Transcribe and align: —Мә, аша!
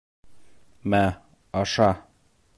—Мә, 0.93 1.03
аша! 1.61 1.91